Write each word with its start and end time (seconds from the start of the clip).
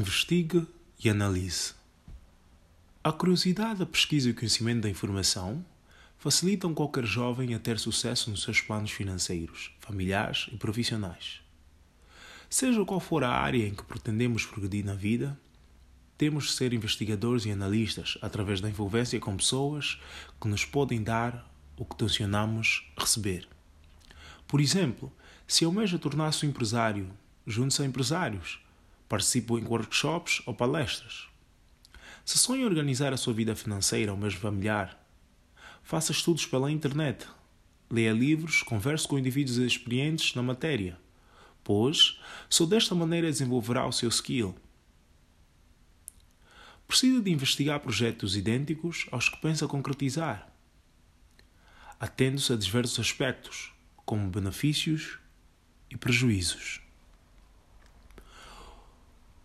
Investigue 0.00 0.66
e 1.04 1.10
analise. 1.10 1.74
A 3.04 3.12
curiosidade, 3.12 3.82
a 3.82 3.86
pesquisa 3.86 4.30
e 4.30 4.32
o 4.32 4.34
conhecimento 4.34 4.80
da 4.80 4.88
informação 4.88 5.62
facilitam 6.16 6.72
qualquer 6.72 7.04
jovem 7.04 7.52
a 7.52 7.58
ter 7.58 7.78
sucesso 7.78 8.30
nos 8.30 8.42
seus 8.42 8.62
planos 8.62 8.92
financeiros, 8.92 9.70
familiares 9.78 10.48
e 10.52 10.56
profissionais. 10.56 11.42
Seja 12.48 12.82
qual 12.82 12.98
for 12.98 13.22
a 13.22 13.28
área 13.28 13.66
em 13.66 13.74
que 13.74 13.84
pretendemos 13.84 14.46
progredir 14.46 14.86
na 14.86 14.94
vida, 14.94 15.38
temos 16.16 16.44
de 16.44 16.52
ser 16.52 16.72
investigadores 16.72 17.44
e 17.44 17.50
analistas 17.50 18.16
através 18.22 18.58
da 18.58 18.70
envolvência 18.70 19.20
com 19.20 19.36
pessoas 19.36 20.00
que 20.40 20.48
nos 20.48 20.64
podem 20.64 21.02
dar 21.02 21.46
o 21.76 21.84
que 21.84 21.96
tensionamos 21.96 22.90
receber. 22.96 23.46
Por 24.48 24.62
exemplo, 24.62 25.12
se 25.46 25.62
almeja 25.62 25.98
tornar-se 25.98 26.46
um 26.46 26.48
empresário, 26.48 27.10
junte-se 27.46 27.82
a 27.82 27.84
empresários 27.84 28.60
Participo 29.10 29.58
em 29.58 29.64
workshops 29.64 30.40
ou 30.46 30.54
palestras. 30.54 31.26
Se 32.24 32.38
sonha 32.38 32.64
organizar 32.64 33.12
a 33.12 33.16
sua 33.16 33.32
vida 33.32 33.56
financeira 33.56 34.12
ou 34.12 34.16
mesmo 34.16 34.38
familiar, 34.38 35.04
faça 35.82 36.12
estudos 36.12 36.46
pela 36.46 36.70
internet, 36.70 37.26
leia 37.90 38.12
livros, 38.12 38.62
converse 38.62 39.08
com 39.08 39.18
indivíduos 39.18 39.58
experientes 39.58 40.36
na 40.36 40.44
matéria, 40.44 40.96
pois 41.64 42.20
só 42.48 42.64
desta 42.64 42.94
maneira 42.94 43.26
desenvolverá 43.26 43.84
o 43.84 43.90
seu 43.90 44.08
skill. 44.10 44.54
Precisa 46.86 47.20
de 47.20 47.32
investigar 47.32 47.80
projetos 47.80 48.36
idênticos 48.36 49.08
aos 49.10 49.28
que 49.28 49.40
pensa 49.40 49.66
concretizar, 49.66 50.54
atendo-se 51.98 52.52
a 52.52 52.56
diversos 52.56 53.00
aspectos, 53.00 53.72
como 54.06 54.30
benefícios 54.30 55.18
e 55.90 55.96
prejuízos. 55.96 56.80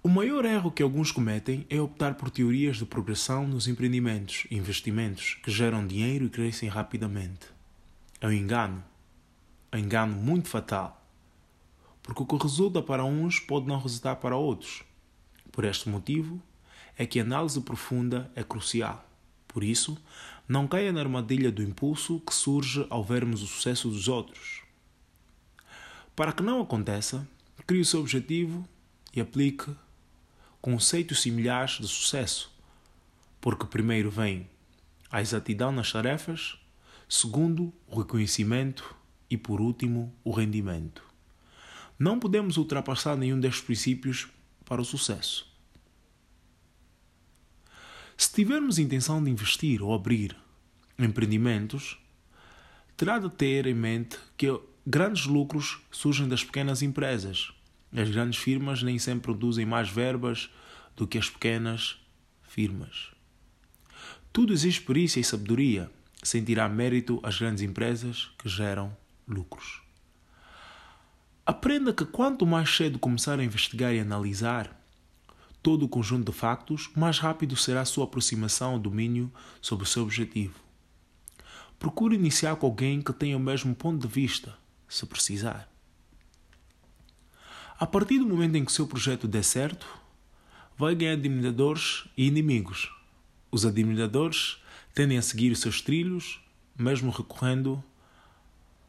O 0.05 0.07
maior 0.07 0.45
erro 0.45 0.69
que 0.69 0.83
alguns 0.83 1.11
cometem 1.11 1.65
é 1.67 1.81
optar 1.81 2.13
por 2.13 2.29
teorias 2.29 2.77
de 2.77 2.85
progressão 2.85 3.47
nos 3.47 3.67
empreendimentos 3.67 4.45
investimentos 4.51 5.33
que 5.41 5.49
geram 5.49 5.87
dinheiro 5.87 6.25
e 6.25 6.29
crescem 6.29 6.69
rapidamente. 6.69 7.47
É 8.21 8.27
um 8.27 8.31
engano. 8.31 8.83
É 9.71 9.77
um 9.77 9.79
engano 9.79 10.15
muito 10.15 10.47
fatal. 10.47 11.03
Porque 12.03 12.21
o 12.21 12.25
que 12.27 12.37
resulta 12.37 12.83
para 12.83 13.03
uns 13.03 13.39
pode 13.39 13.65
não 13.65 13.79
resultar 13.79 14.17
para 14.17 14.37
outros. 14.37 14.83
Por 15.51 15.65
este 15.65 15.89
motivo, 15.89 16.39
é 16.95 17.07
que 17.07 17.19
a 17.19 17.23
análise 17.23 17.59
profunda 17.61 18.31
é 18.35 18.43
crucial. 18.43 19.03
Por 19.47 19.63
isso, 19.63 19.97
não 20.47 20.67
caia 20.67 20.93
na 20.93 20.99
armadilha 20.99 21.51
do 21.51 21.63
impulso 21.63 22.19
que 22.19 22.31
surge 22.35 22.85
ao 22.91 23.03
vermos 23.03 23.41
o 23.41 23.47
sucesso 23.47 23.89
dos 23.89 24.07
outros. 24.07 24.61
Para 26.15 26.31
que 26.31 26.43
não 26.43 26.61
aconteça, 26.61 27.27
crie 27.65 27.81
o 27.81 27.85
seu 27.85 28.01
objetivo 28.01 28.69
e 29.11 29.19
aplique 29.19 29.65
conceitos 30.65 31.21
similares 31.21 31.77
de 31.79 31.87
sucesso, 31.87 32.51
porque 33.39 33.67
primeiro 33.67 34.09
vem 34.09 34.49
a 35.11 35.21
exatidão 35.21 35.71
nas 35.71 35.91
tarefas, 35.91 36.57
segundo, 37.07 37.71
o 37.85 37.99
reconhecimento 37.99 38.95
e 39.29 39.37
por 39.37 39.61
último, 39.61 40.11
o 40.23 40.31
rendimento. 40.31 41.03
Não 41.99 42.19
podemos 42.19 42.57
ultrapassar 42.57 43.15
nenhum 43.15 43.39
destes 43.39 43.63
princípios 43.63 44.27
para 44.65 44.81
o 44.81 44.83
sucesso. 44.83 45.47
Se 48.17 48.33
tivermos 48.33 48.79
intenção 48.79 49.23
de 49.23 49.29
investir 49.29 49.83
ou 49.83 49.93
abrir 49.93 50.35
empreendimentos, 50.97 51.95
terá 52.97 53.19
de 53.19 53.29
ter 53.29 53.67
em 53.67 53.75
mente 53.75 54.17
que 54.35 54.47
grandes 54.83 55.27
lucros 55.27 55.79
surgem 55.91 56.27
das 56.27 56.43
pequenas 56.43 56.81
empresas 56.81 57.53
as 57.95 58.09
grandes 58.09 58.39
firmas 58.39 58.83
nem 58.83 58.99
sempre 58.99 59.21
produzem 59.21 59.65
mais 59.65 59.89
verbas 59.89 60.49
do 60.95 61.07
que 61.07 61.17
as 61.17 61.29
pequenas 61.29 61.97
firmas. 62.43 63.11
Tudo 64.31 64.53
exige 64.53 64.81
perícia 64.81 65.19
e 65.19 65.23
sabedoria, 65.23 65.89
sem 66.21 66.43
tirar 66.43 66.69
mérito 66.69 67.19
às 67.23 67.39
grandes 67.39 67.63
empresas 67.63 68.31
que 68.37 68.49
geram 68.49 68.95
lucros. 69.27 69.81
Aprenda 71.45 71.93
que 71.93 72.05
quanto 72.05 72.45
mais 72.45 72.75
cedo 72.75 72.97
começar 72.97 73.39
a 73.39 73.43
investigar 73.43 73.93
e 73.93 73.99
analisar 73.99 74.81
todo 75.61 75.83
o 75.83 75.89
conjunto 75.89 76.31
de 76.31 76.37
factos, 76.37 76.89
mais 76.95 77.19
rápido 77.19 77.55
será 77.55 77.81
a 77.81 77.85
sua 77.85 78.05
aproximação 78.05 78.73
ao 78.73 78.79
domínio 78.79 79.31
sobre 79.61 79.83
o 79.83 79.87
seu 79.87 80.03
objetivo. 80.03 80.59
Procure 81.79 82.15
iniciar 82.15 82.55
com 82.55 82.65
alguém 82.65 83.01
que 83.01 83.13
tenha 83.13 83.37
o 83.37 83.39
mesmo 83.39 83.75
ponto 83.75 84.07
de 84.07 84.13
vista, 84.13 84.55
se 84.87 85.05
precisar. 85.05 85.74
A 87.77 87.85
partir 87.85 88.19
do 88.19 88.25
momento 88.25 88.55
em 88.55 88.63
que 88.63 88.71
o 88.71 88.73
seu 88.73 88.87
projeto 88.87 89.27
der 89.27 89.43
certo, 89.43 89.85
vai 90.77 90.95
ganhar 90.95 91.11
admiradores 91.11 92.05
e 92.15 92.25
inimigos. 92.25 92.89
Os 93.51 93.65
admiradores 93.65 94.61
tendem 94.93 95.17
a 95.17 95.21
seguir 95.21 95.51
os 95.51 95.59
seus 95.59 95.81
trilhos, 95.81 96.39
mesmo 96.77 97.11
recorrendo 97.11 97.83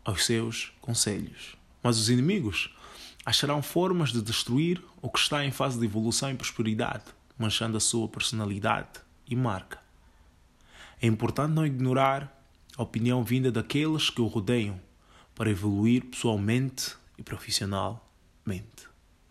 aos 0.05 0.25
seus 0.25 0.73
conselhos. 0.81 1.57
Mas 1.83 1.99
os 1.99 2.09
inimigos 2.09 2.73
acharão 3.25 3.61
formas 3.61 4.13
de 4.13 4.23
destruir 4.23 4.81
o 5.03 5.11
que 5.11 5.19
está 5.19 5.45
em 5.45 5.51
fase 5.51 5.79
de 5.81 5.85
evolução 5.85 6.31
e 6.31 6.37
prosperidade, 6.37 7.05
manchando 7.37 7.77
a 7.77 7.81
sua 7.81 8.07
personalidade 8.07 9.01
e 9.29 9.35
marca. 9.35 9.81
É 11.03 11.09
importante 11.09 11.53
não 11.53 11.67
ignorar 11.67 12.41
a 12.77 12.85
opinião 12.85 13.25
vinda 13.25 13.51
daqueles 13.51 14.11
que 14.11 14.21
o 14.21 14.27
rodeiam 14.27 14.81
para 15.35 15.51
evoluir 15.51 16.05
pessoalmente 16.05 16.95
e 17.19 17.23
mente. 18.47 18.89